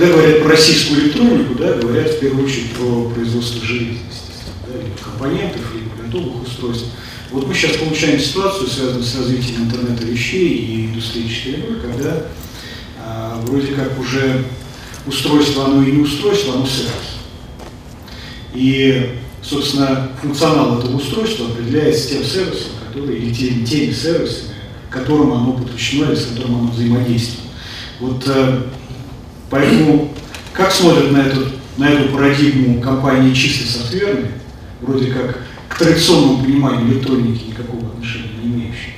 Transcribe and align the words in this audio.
когда 0.00 0.14
говорят 0.14 0.42
про 0.42 0.48
российскую 0.48 1.02
электронику, 1.02 1.54
да, 1.56 1.74
говорят 1.74 2.08
в 2.08 2.20
первую 2.20 2.46
очередь 2.46 2.70
про 2.70 3.10
производство 3.10 3.62
железа, 3.62 3.98
да, 4.66 4.80
или 4.80 4.92
компонентов, 4.98 5.60
или 5.74 6.06
готовых 6.06 6.42
устройств. 6.46 6.86
Вот 7.30 7.46
мы 7.46 7.52
сейчас 7.52 7.76
получаем 7.76 8.18
ситуацию, 8.18 8.66
связанную 8.66 9.04
с 9.04 9.14
развитием 9.16 9.64
интернета 9.64 10.06
вещей 10.06 10.48
и 10.48 10.86
индустрии 10.86 11.26
4.0, 11.26 11.82
когда 11.82 12.26
а, 12.98 13.42
вроде 13.44 13.74
как 13.74 14.00
уже 14.00 14.46
устройство, 15.06 15.66
оно 15.66 15.82
и 15.82 15.92
не 15.92 16.00
устройство, 16.00 16.54
оно 16.54 16.64
сервис. 16.64 17.18
И, 18.54 19.16
собственно, 19.42 20.12
функционал 20.22 20.78
этого 20.78 20.96
устройства 20.96 21.48
определяется 21.48 22.08
тем 22.08 22.24
сервисом, 22.24 22.70
который, 22.88 23.18
или 23.18 23.34
теми, 23.34 23.66
теми 23.66 23.92
сервисами, 23.92 24.54
к 24.88 24.92
которым 24.94 25.34
оно 25.34 25.52
подключено 25.52 26.06
или 26.06 26.14
с 26.14 26.24
которым 26.24 26.54
оно 26.54 26.70
взаимодействует. 26.70 27.50
Вот 28.00 28.24
э, 28.28 28.62
поэтому, 29.50 30.12
как 30.52 30.72
смотрят 30.72 31.10
на 31.12 31.18
эту, 31.18 31.46
на 31.76 31.90
эту 31.90 32.12
парадигму 32.12 32.80
компании 32.80 33.34
чисто 33.34 33.66
софтверные, 33.78 34.32
вроде 34.80 35.12
как 35.12 35.38
к 35.68 35.78
традиционному 35.78 36.42
пониманию 36.42 36.92
электроники 36.92 37.48
никакого 37.48 37.88
отношения 37.88 38.30
не 38.42 38.50
имеющие? 38.52 38.94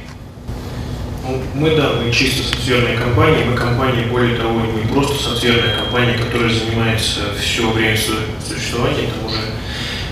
Ну, 1.25 1.41
мы, 1.55 1.77
да, 1.77 1.95
мы 2.03 2.11
чисто 2.11 2.43
софтверная 2.43 2.99
компания, 2.99 3.45
мы 3.45 3.57
компания, 3.57 4.07
более 4.07 4.37
того, 4.37 4.61
не 4.61 4.93
просто 4.93 5.23
софтверная 5.23 5.77
компания, 5.77 6.19
которая 6.19 6.53
занимается 6.53 7.21
все 7.41 7.71
время 7.71 7.97
своего 7.97 8.23
существования, 8.47 9.09
там 9.09 9.31
уже 9.31 9.39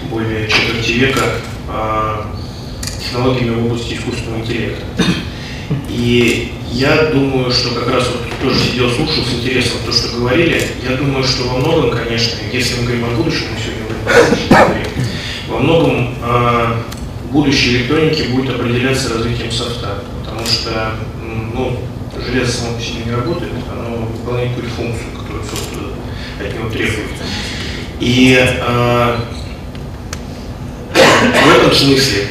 более 0.09 0.49
четверти 0.49 0.93
века, 0.93 1.25
а, 1.69 2.33
технологиями 3.01 3.55
в 3.55 3.67
области 3.67 3.95
искусственного 3.95 4.41
интеллекта. 4.41 4.85
И 5.89 6.53
я 6.73 7.05
думаю, 7.07 7.51
что 7.51 7.75
как 7.75 7.89
раз 7.93 8.09
вот 8.09 8.23
тоже 8.41 8.59
сидел, 8.59 8.91
слушал 8.91 9.25
с 9.25 9.35
интересом 9.35 9.79
то, 9.85 9.93
что 9.93 10.17
говорили. 10.17 10.63
Я 10.89 10.97
думаю, 10.97 11.25
что 11.25 11.49
во 11.49 11.59
многом, 11.59 11.91
конечно, 11.91 12.39
если 12.53 12.81
мы 12.81 12.83
говорим 12.85 13.05
о 13.05 13.17
будущем, 13.17 13.47
мы 13.53 13.61
сегодня 13.61 13.85
говорим 14.49 14.91
во 15.49 15.59
многом 15.59 16.15
э, 16.23 16.75
будущее 17.33 17.79
электроники 17.79 18.29
будет 18.31 18.55
определяться 18.55 19.15
развитием 19.15 19.51
софта, 19.51 20.05
потому 20.25 20.47
что 20.47 20.93
ну, 21.53 21.77
железо 22.25 22.53
само 22.53 22.77
по 22.77 22.81
себе 22.81 23.05
не 23.07 23.11
работает, 23.11 23.53
оно 23.71 24.07
выполняет 24.07 24.51
какую-то 24.51 24.75
функцию, 24.77 25.07
которую 25.19 25.45
софт 25.45 25.71
от 26.41 26.55
него 26.55 26.71
требует. 26.71 27.11
И 27.99 28.39
э, 28.39 29.17
в 30.95 31.57
этом 31.57 31.75
смысле 31.75 32.29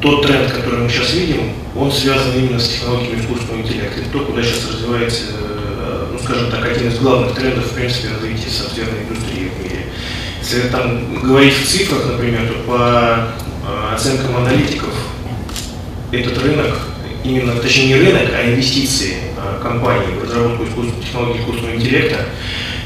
тот 0.00 0.26
тренд, 0.26 0.50
который 0.50 0.80
мы 0.80 0.88
сейчас 0.88 1.12
видим, 1.12 1.52
он 1.76 1.92
связан 1.92 2.32
именно 2.34 2.58
с 2.58 2.68
технологиями 2.68 3.20
искусственного 3.20 3.62
интеллекта. 3.62 4.00
Это 4.00 4.10
то, 4.10 4.18
куда 4.20 4.42
сейчас 4.42 4.70
развивается, 4.72 5.22
э, 5.38 6.06
ну, 6.12 6.18
скажем 6.18 6.50
так, 6.50 6.64
один 6.64 6.88
из 6.88 6.98
главных 6.98 7.34
трендов, 7.34 7.66
в 7.66 7.74
принципе, 7.74 8.08
развития 8.08 8.50
софтверной 8.50 9.02
индустрии 9.02 9.50
в 9.50 9.62
мире. 9.62 9.86
Если 10.40 10.68
там 10.68 11.20
говорить 11.22 11.54
в 11.54 11.68
цифрах, 11.68 12.06
например, 12.06 12.48
то 12.48 12.54
по 12.66 13.28
э, 13.68 13.94
оценкам 13.94 14.36
аналитиков, 14.38 14.94
этот 16.12 16.42
рынок, 16.42 16.78
именно, 17.22 17.54
точнее 17.56 17.88
не 17.88 17.94
рынок, 17.96 18.30
а 18.34 18.50
инвестиции 18.50 19.16
э, 19.36 19.62
компании 19.62 20.14
в 20.18 20.24
разработку 20.24 20.64
искусственной 20.64 21.02
технологий 21.02 21.40
искусственного 21.40 21.76
интеллекта 21.76 22.26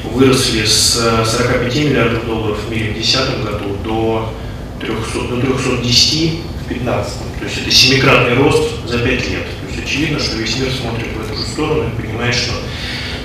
выросли 0.02 0.64
с 0.64 1.00
45 1.24 1.74
миллиардов 1.76 2.26
долларов 2.26 2.58
в 2.66 2.70
мире 2.70 2.90
в 2.90 2.94
2010 2.94 3.44
году 3.44 3.76
до 3.84 4.34
300, 4.80 5.28
до 5.28 5.40
310 5.40 6.40
в 6.42 6.53
2015. 6.68 7.12
То 7.38 7.44
есть 7.44 7.58
это 7.58 7.70
семикратный 7.70 8.34
рост 8.34 8.86
за 8.86 8.98
5 8.98 9.10
лет. 9.30 9.46
То 9.62 9.68
есть 9.68 9.84
очевидно, 9.84 10.18
что 10.18 10.36
весь 10.36 10.56
мир 10.58 10.70
смотрит 10.70 11.08
в 11.16 11.20
эту 11.24 11.36
же 11.36 11.46
сторону 11.46 11.88
и 11.88 12.02
понимает, 12.02 12.34
что 12.34 12.52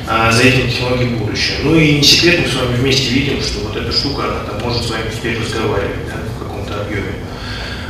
а, 0.07 0.31
за 0.31 0.43
этим 0.43 0.69
технологией 0.69 1.15
будущее. 1.15 1.57
Ну 1.63 1.75
и 1.75 1.97
не 1.97 2.03
секрет, 2.03 2.39
мы 2.41 2.51
с 2.51 2.55
вами 2.55 2.75
вместе 2.77 3.09
видим, 3.11 3.41
что 3.41 3.59
вот 3.59 3.75
эта 3.75 3.91
штука, 3.91 4.23
она 4.23 4.39
там 4.43 4.61
может 4.61 4.83
с 4.83 4.89
вами 4.89 5.03
теперь 5.15 5.39
разговаривать 5.39 6.07
да, 6.07 6.15
в 6.35 6.43
каком-то 6.43 6.81
объеме. 6.81 7.13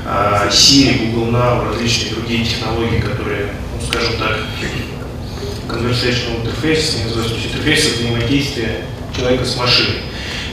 А, 0.05 0.49
Siri, 0.49 1.11
Google 1.11 1.31
Now, 1.31 1.71
различные 1.71 2.15
другие 2.15 2.43
технологии, 2.43 2.99
которые, 2.99 3.47
ну, 3.73 3.87
скажем 3.87 4.17
так, 4.17 4.37
conversational 5.69 6.43
interface, 6.43 7.03
называются 7.05 7.35
интерфейсы 7.47 7.95
взаимодействия 7.95 8.81
человека 9.15 9.45
с 9.45 9.55
машиной. 9.55 9.99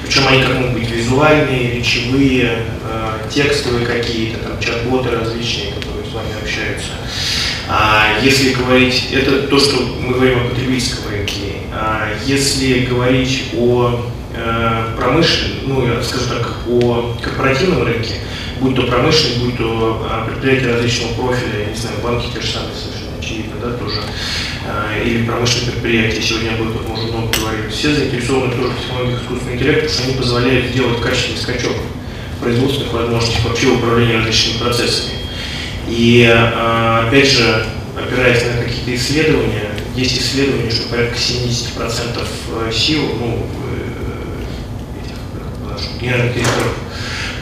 Причем 0.06 0.28
они 0.28 0.42
как 0.42 0.54
могут 0.54 0.72
быть 0.74 0.90
визуальные, 0.90 1.72
речевые, 1.72 2.58
э, 2.84 3.18
текстовые 3.28 3.84
какие-то, 3.84 4.38
там 4.38 4.60
чат-боты 4.60 5.10
различные, 5.10 5.72
которые 5.72 6.06
с 6.08 6.14
вами 6.14 6.28
общаются. 6.40 6.92
А 7.68 8.18
если 8.22 8.52
говорить, 8.52 9.08
это 9.12 9.48
то, 9.48 9.58
что 9.58 9.82
мы 10.00 10.14
говорим 10.14 10.46
о 10.46 10.48
потребительском 10.50 11.10
рынке. 11.10 11.56
А 11.72 12.08
если 12.24 12.84
говорить 12.84 13.46
о 13.56 14.00
э, 14.34 14.94
промышленном, 14.96 15.58
ну, 15.66 16.02
скажем 16.04 16.28
так, 16.28 16.56
о 16.68 17.16
корпоративном 17.20 17.82
рынке, 17.82 18.14
будь 18.60 18.76
то 18.76 18.82
промышленный, 18.82 19.44
будь 19.44 19.58
то 19.58 20.06
а, 20.08 20.24
предприятия 20.24 20.74
различного 20.74 21.14
профиля, 21.14 21.64
я 21.64 21.66
не 21.66 21.76
знаю, 21.76 21.96
банки 22.02 22.28
те 22.32 22.40
же 22.40 22.46
самые 22.46 22.74
совершенно 22.74 23.18
очевидно, 23.18 23.54
да, 23.60 23.72
тоже 23.72 23.96
Э, 23.96 24.02
или 25.06 25.24
промышленные 25.24 25.72
предприятия, 25.72 26.20
сегодня 26.20 26.50
об 26.50 26.68
этом 26.68 26.92
уже 26.92 27.06
много 27.12 27.38
говорили, 27.38 27.68
все 27.68 27.94
заинтересованы 27.94 28.54
тоже 28.54 28.68
в 28.70 28.80
технологиях 28.80 29.22
искусственного 29.22 29.54
интеллекта, 29.54 29.88
что 29.88 30.04
они 30.04 30.14
позволяют 30.14 30.66
сделать 30.66 31.00
качественный 31.00 31.38
скачок 31.38 31.76
производственных 32.40 32.92
возможностей, 32.92 33.38
вообще 33.44 33.66
управления 33.68 34.18
различными 34.18 34.58
процессами. 34.58 35.14
И 35.88 36.22
э, 36.28 37.06
опять 37.06 37.28
же, 37.28 37.66
опираясь 37.96 38.42
на 38.44 38.64
какие-то 38.64 38.94
исследования, 38.94 39.70
есть 39.94 40.18
исследования, 40.18 40.70
что 40.70 40.88
порядка 40.88 41.16
70% 41.16 42.26
э, 42.68 42.72
сил, 42.72 43.02
ну, 43.18 43.46
этих, 45.02 46.02
генеральных 46.02 46.34
директоров 46.34 46.72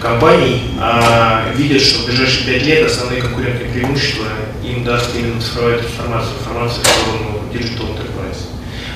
компаний 0.04 0.60
а, 0.78 1.50
видят, 1.56 1.80
что 1.80 2.02
в 2.02 2.06
ближайшие 2.06 2.58
5 2.58 2.66
лет 2.66 2.86
основные 2.86 3.22
конкурентные 3.22 3.70
преимущества 3.70 4.26
им 4.62 4.84
даст 4.84 5.16
именно 5.16 5.40
цифровая 5.40 5.78
трансформация, 5.78 6.34
информация 6.38 6.84
в 6.84 6.86
сторону 6.86 7.40
Digital 7.50 7.96
Enterprise. 7.96 8.48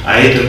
А 0.04 0.20
это, 0.20 0.40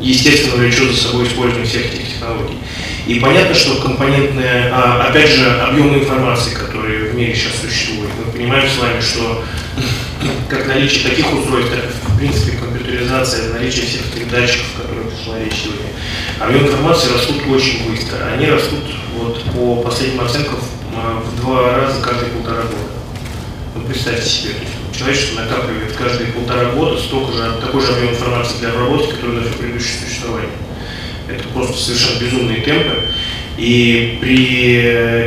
естественно, 0.00 0.56
влечет 0.56 0.90
за 0.90 1.00
собой 1.00 1.24
использование 1.24 1.64
всех 1.64 1.86
этих 1.86 2.08
технологий. 2.08 2.58
И 3.06 3.20
понятно, 3.20 3.54
что 3.54 3.80
компонентная, 3.80 4.72
а, 4.74 5.06
опять 5.08 5.30
же, 5.30 5.48
объемы 5.60 6.00
информации, 6.00 6.54
которые 6.54 7.10
в 7.10 7.14
мире 7.14 7.32
сейчас 7.32 7.60
существуют, 7.60 8.10
мы 8.18 8.32
понимаем 8.32 8.68
с 8.68 8.76
вами, 8.76 9.00
что 9.00 9.44
как 10.50 10.66
наличие 10.66 11.08
таких 11.08 11.32
устройств, 11.32 11.70
так 11.70 11.84
и, 11.84 12.12
в 12.12 12.18
принципе, 12.18 12.56
компьютеризация, 12.56 13.52
наличие 13.52 13.86
всех 13.86 14.00
этих 14.12 14.28
датчиков, 14.28 14.66
о 14.78 14.82
которых 14.82 15.12
шла 15.24 15.38
речь 15.38 15.62
сегодня, 15.62 15.86
объем 16.40 16.66
информации 16.66 17.12
растут 17.12 17.36
очень 17.48 17.90
быстро. 17.90 18.18
Они 18.32 18.46
растут 18.46 18.84
вот, 19.16 19.42
по 19.54 19.76
последним 19.82 20.20
оценкам 20.20 20.58
в 21.24 21.40
два 21.40 21.76
раза 21.76 22.00
каждые 22.02 22.30
полтора 22.32 22.62
года. 22.62 22.98
Ну, 23.74 23.82
представьте 23.82 24.28
себе, 24.28 24.54
человечество 24.92 25.40
накапливает 25.40 25.92
каждые 25.92 26.32
полтора 26.32 26.70
года 26.70 27.00
столько 27.00 27.32
же, 27.32 27.52
такой 27.60 27.80
же 27.80 27.92
объем 27.92 28.10
информации 28.10 28.58
для 28.58 28.70
обработки, 28.70 29.12
который 29.12 29.42
за 29.42 29.50
все 29.50 29.58
предыдущее 29.58 30.00
существование. 30.04 30.50
Это 31.28 31.44
просто 31.48 31.76
совершенно 31.76 32.20
безумные 32.20 32.60
темпы. 32.62 33.04
И 33.58 34.18
при 34.20 34.74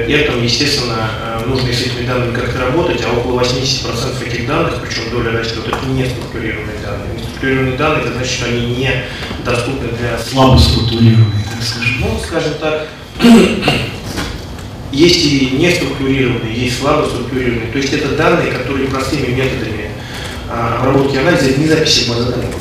этом, 0.09 0.42
естественно, 0.42 1.44
нужно 1.46 1.74
с 1.74 1.81
этими 1.81 2.08
данными 2.08 2.34
как-то 2.34 2.59
работать, 2.59 3.03
а 3.06 3.19
около 3.19 3.42
80% 3.42 4.25
этих 4.25 4.47
данных, 4.47 4.75
причем 4.81 5.12
доля 5.12 5.38
растет, 5.38 5.68
это 5.68 5.86
не 5.88 6.06
структурированные 6.06 6.78
данные. 6.81 7.14
Не 7.18 7.24
структурированные 7.24 7.78
данные, 7.78 8.02
это 8.03 8.14
значит, 8.14 8.31
что 8.31 8.46
они 8.46 8.75
не 8.78 8.92
доступны 9.44 9.90
для... 10.00 10.18
Слабо 10.18 10.58
структурированные, 10.58 11.44
так 11.44 11.62
скажем. 11.62 11.96
Ну, 12.00 12.19
скажем 12.25 12.53
так, 12.62 12.88
есть 14.94 15.25
и 15.25 15.58
не 15.58 15.69
структурированные, 15.69 16.56
есть 16.56 16.80
слабо 16.80 17.08
структурированные. 17.09 17.72
То 17.74 17.80
есть 17.80 17.92
это 17.92 18.16
данные, 18.16 18.54
которые 18.54 18.88
простыми 18.88 19.27
методами 19.27 19.92
а, 20.50 20.80
обработки 20.80 21.18
анализа, 21.18 21.50
это 21.50 21.60
не 21.60 21.68
записи 21.68 22.07
базы 22.07 22.31
данных. 22.31 22.56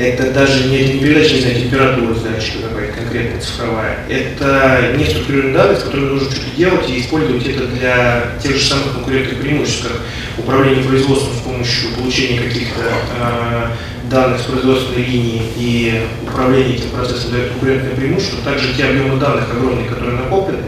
Это 0.00 0.30
даже 0.30 0.68
не, 0.68 0.98
передача, 0.98 1.34
не 1.34 1.40
знаю, 1.42 1.60
температуры 1.60 2.14
датчика 2.14 2.68
какая-то 2.70 3.00
конкретная 3.00 3.38
цифровая. 3.38 3.98
Это 4.08 4.94
не 4.96 5.04
данные, 5.52 5.76
с 5.76 5.82
которыми 5.82 6.08
нужно 6.08 6.30
что-то 6.30 6.56
делать 6.56 6.88
и 6.88 7.00
использовать 7.00 7.46
это 7.46 7.66
для 7.66 8.22
тех 8.42 8.56
же 8.56 8.64
самых 8.64 8.94
конкурентных 8.94 9.42
преимуществ, 9.42 9.82
как 9.82 10.00
управление 10.42 10.84
производством 10.84 11.34
с 11.34 11.40
помощью 11.40 11.90
получения 11.90 12.40
каких-то 12.40 12.80
э, 12.80 13.66
данных 14.10 14.40
с 14.40 14.44
производственной 14.44 15.04
линии 15.04 15.42
и 15.58 16.00
управление 16.22 16.76
этим 16.76 16.88
процессом 16.92 17.32
дает 17.32 17.50
конкурентное 17.50 17.94
преимущество. 17.94 18.42
Также 18.42 18.72
те 18.72 18.84
объемы 18.84 19.20
данных 19.20 19.50
огромные, 19.50 19.86
которые 19.86 20.16
накоплены, 20.16 20.64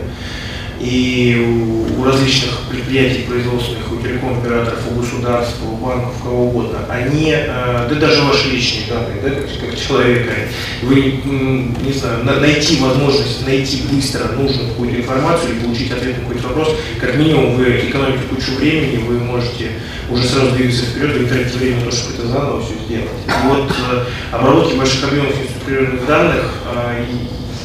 и 0.83 1.87
у 1.99 2.05
различных 2.05 2.51
предприятий 2.69 3.23
производственных, 3.23 3.93
у 3.93 3.97
телеком-операторов, 4.03 4.81
у 4.91 5.01
государств, 5.01 5.59
у 5.63 5.77
банков, 5.77 6.15
кого 6.21 6.47
угодно, 6.47 6.81
они, 6.89 7.33
э, 7.33 7.87
да 7.89 7.95
даже 7.95 8.23
ваши 8.23 8.49
личные 8.51 8.87
данные, 8.89 9.21
да, 9.23 9.31
как, 9.65 9.79
человека, 9.79 10.33
вы, 10.83 11.21
не 11.85 11.93
знаю, 11.93 12.25
найти 12.25 12.79
возможность, 12.81 13.47
найти 13.47 13.83
быстро 13.93 14.25
нужную 14.33 14.71
какую-то 14.71 14.97
информацию 14.97 15.53
или 15.53 15.65
получить 15.65 15.93
ответ 15.93 16.19
на 16.19 16.25
какой-то 16.25 16.49
вопрос, 16.49 16.77
как 17.01 17.17
минимум 17.17 17.55
вы 17.55 17.83
экономите 17.89 18.25
кучу 18.29 18.53
времени, 18.59 19.05
вы 19.05 19.21
можете 19.21 19.71
уже 20.11 20.25
сразу 20.25 20.51
двигаться 20.53 20.85
вперед, 20.85 21.17
вы 21.17 21.27
тратите 21.27 21.59
время 21.59 21.77
на 21.85 21.91
то, 21.91 21.97
чтобы 21.97 22.15
это 22.15 22.27
заново 22.27 22.61
все 22.61 22.75
сделать. 22.85 23.09
И 23.27 23.47
вот 23.47 23.71
э, 23.71 24.05
обработки 24.33 24.75
больших 24.77 25.05
объемов 25.05 25.41
инструктурированных 25.41 26.07
данных 26.07 26.45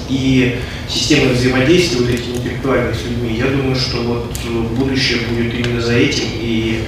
и 0.10 0.58
системы 0.90 1.34
взаимодействия 1.34 2.00
вот 2.00 2.10
эти 2.10 2.30
интеллектуальные 2.30 2.94
с 2.94 3.04
людьми, 3.06 3.38
я 3.38 3.48
думаю, 3.48 3.76
что 3.76 3.98
вот 3.98 4.34
будущее 4.72 5.20
будет 5.30 5.54
именно 5.54 5.82
за 5.82 5.94
этим, 5.94 6.26
и 6.34 6.84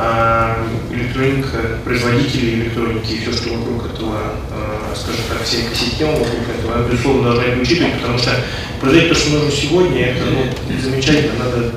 а, 0.00 0.64
электроника, 0.92 1.78
производители 1.84 2.54
электроники 2.54 3.12
и 3.12 3.20
все, 3.20 3.32
что 3.32 3.54
вокруг 3.54 3.92
этого, 3.92 4.34
а, 4.50 4.94
скажем 4.94 5.22
так, 5.28 5.42
вся 5.44 5.58
экосистема 5.60 6.12
вокруг 6.12 6.48
этого, 6.56 6.88
безусловно, 6.88 7.22
должна 7.24 7.44
это 7.44 7.60
учитывать, 7.60 7.94
потому 7.94 8.18
что 8.18 8.30
производить 8.80 9.08
то, 9.08 9.14
что 9.16 9.30
нужно 9.30 9.50
сегодня, 9.50 10.06
это 10.06 10.24
ну, 10.26 10.80
замечательно, 10.80 11.44
надо 11.44 11.72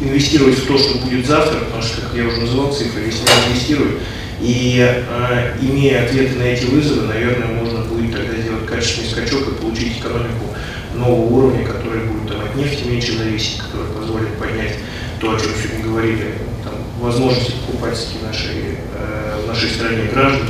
инвестировать 0.00 0.58
в 0.58 0.66
то, 0.66 0.76
что 0.76 0.98
будет 0.98 1.26
завтра, 1.26 1.60
потому 1.60 1.82
что, 1.82 2.02
как 2.02 2.14
я 2.14 2.26
уже 2.26 2.42
называл 2.42 2.74
цифры, 2.74 3.02
если 3.06 3.22
не 3.22 3.52
инвестируют, 3.52 4.00
и 4.42 4.78
э, 4.80 5.56
имея 5.62 6.04
ответы 6.04 6.36
на 6.36 6.42
эти 6.42 6.64
вызовы, 6.64 7.06
наверное, 7.06 7.48
можно 7.48 7.80
будет 7.84 8.12
тогда 8.12 8.34
сделать 8.62 8.66
качественный 8.66 9.08
скачок 9.08 9.48
и 9.48 9.60
получить 9.60 9.98
экономику 9.98 10.46
нового 10.94 11.26
уровня, 11.26 11.64
который 11.66 12.04
будет 12.04 12.28
там, 12.28 12.44
от 12.44 12.54
нефти 12.54 12.88
меньше 12.88 13.16
зависеть, 13.16 13.58
который 13.58 13.88
позволит 13.88 14.36
поднять 14.38 14.78
то, 15.20 15.34
о 15.34 15.40
чем 15.40 15.50
сегодня 15.62 15.84
говорили, 15.84 16.34
там, 16.64 16.74
возможности 17.00 17.52
покупательские 17.66 18.22
нашей, 18.22 18.78
э, 18.94 19.40
в 19.44 19.48
нашей 19.48 19.70
стране 19.70 20.04
граждан, 20.12 20.48